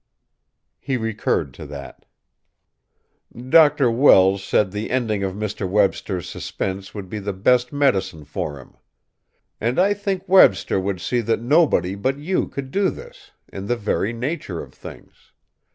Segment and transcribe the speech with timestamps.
[0.79, 2.07] He recurred to that.
[3.37, 3.91] "Dr.
[3.91, 5.69] Welles said the ending of Mr.
[5.69, 8.73] Webster's suspense would be the best medicine for him.
[9.59, 13.77] And I think Webster would see that nobody but you could do this in the
[13.77, 15.33] very nature of things.